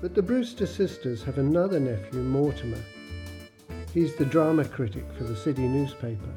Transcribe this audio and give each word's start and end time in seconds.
But 0.00 0.14
the 0.14 0.22
Brewster 0.22 0.66
sisters 0.66 1.24
have 1.24 1.38
another 1.38 1.80
nephew, 1.80 2.20
Mortimer. 2.20 2.80
He's 3.92 4.14
the 4.14 4.24
drama 4.24 4.64
critic 4.64 5.04
for 5.16 5.24
the 5.24 5.34
city 5.34 5.66
newspaper, 5.66 6.32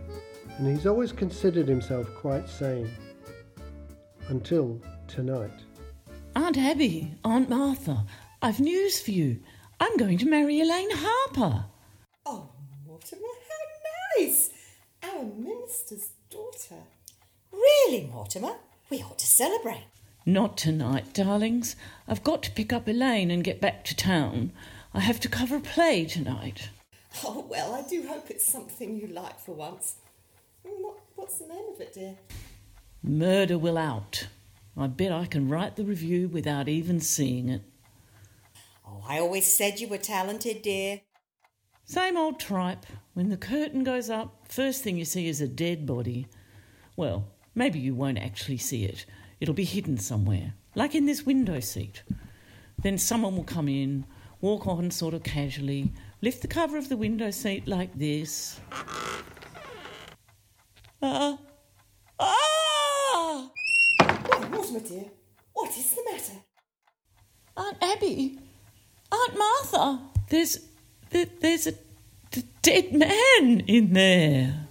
and 0.57 0.67
he's 0.67 0.87
always 0.87 1.11
considered 1.11 1.67
himself 1.67 2.07
quite 2.15 2.49
sane. 2.49 2.89
Until 4.29 4.81
tonight. 5.07 5.51
Aunt 6.35 6.57
Abby, 6.57 7.13
Aunt 7.23 7.49
Martha, 7.49 8.05
I've 8.41 8.59
news 8.59 8.99
for 8.99 9.11
you. 9.11 9.39
I'm 9.79 9.95
going 9.97 10.17
to 10.19 10.29
marry 10.29 10.59
Elaine 10.59 10.89
Harper. 10.91 11.65
Oh, 12.25 12.49
Mortimer, 12.87 13.21
how 13.21 14.23
nice! 14.23 14.49
Our 15.03 15.23
minister's 15.23 16.09
daughter. 16.31 16.81
Really, 17.51 18.09
Mortimer? 18.11 18.53
We 18.89 19.03
ought 19.03 19.19
to 19.19 19.27
celebrate. 19.27 19.85
Not 20.25 20.55
tonight, 20.55 21.13
darlings. 21.13 21.75
I've 22.07 22.23
got 22.23 22.43
to 22.43 22.51
pick 22.51 22.71
up 22.71 22.87
Elaine 22.87 23.31
and 23.31 23.43
get 23.43 23.59
back 23.59 23.83
to 23.85 23.95
town. 23.95 24.51
I 24.93 24.99
have 24.99 25.19
to 25.21 25.29
cover 25.29 25.55
a 25.55 25.61
play 25.61 26.05
tonight. 26.05 26.69
Oh, 27.25 27.45
well, 27.49 27.73
I 27.73 27.81
do 27.81 28.05
hope 28.07 28.29
it's 28.29 28.45
something 28.45 28.95
you 28.95 29.07
like 29.07 29.39
for 29.39 29.55
once. 29.55 29.95
Mm, 30.65 30.79
what, 30.83 30.99
what's 31.15 31.39
the 31.39 31.47
name 31.47 31.65
of 31.73 31.81
it, 31.81 31.93
dear? 31.93 32.15
Murder 33.01 33.57
Will 33.57 33.79
Out. 33.79 34.27
I 34.77 34.85
bet 34.87 35.11
I 35.11 35.25
can 35.25 35.49
write 35.49 35.75
the 35.75 35.83
review 35.83 36.27
without 36.27 36.69
even 36.69 36.99
seeing 36.99 37.49
it. 37.49 37.63
Oh, 38.87 39.03
I 39.07 39.19
always 39.19 39.51
said 39.51 39.79
you 39.79 39.87
were 39.87 39.97
talented, 39.97 40.61
dear. 40.61 41.01
Same 41.83 42.15
old 42.15 42.39
tripe. 42.39 42.85
When 43.15 43.29
the 43.29 43.37
curtain 43.37 43.83
goes 43.83 44.09
up, 44.09 44.45
first 44.47 44.83
thing 44.83 44.97
you 44.97 45.05
see 45.05 45.27
is 45.27 45.41
a 45.41 45.47
dead 45.47 45.87
body. 45.87 46.27
Well, 46.95 47.27
maybe 47.55 47.79
you 47.79 47.95
won't 47.95 48.19
actually 48.19 48.57
see 48.57 48.85
it. 48.85 49.05
It'll 49.41 49.55
be 49.55 49.65
hidden 49.65 49.97
somewhere, 49.97 50.53
like 50.75 50.93
in 50.93 51.07
this 51.07 51.25
window 51.25 51.59
seat. 51.59 52.03
Then 52.83 52.99
someone 52.99 53.35
will 53.35 53.43
come 53.43 53.67
in, 53.67 54.05
walk 54.39 54.67
on 54.67 54.91
sort 54.91 55.15
of 55.15 55.23
casually, 55.23 55.91
lift 56.21 56.43
the 56.43 56.47
cover 56.47 56.77
of 56.77 56.89
the 56.89 56.95
window 56.95 57.31
seat 57.31 57.67
like 57.67 57.93
this. 57.97 58.59
Ah! 61.01 61.39
Ah! 62.19 63.49
Why, 63.99 64.47
Mortimer, 64.49 64.79
dear, 64.81 65.05
what 65.53 65.71
is 65.71 65.95
the 65.95 66.03
matter? 66.11 66.39
Aunt 67.57 67.77
Abby! 67.81 68.39
Aunt 69.11 69.37
Martha! 69.37 69.99
There's. 70.29 70.59
There, 71.09 71.25
there's 71.41 71.67
a 71.67 71.73
d- 72.29 72.43
dead 72.61 72.93
man 72.93 73.61
in 73.67 73.91
there. 73.91 74.67